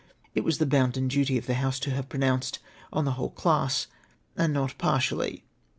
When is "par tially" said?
4.79-5.43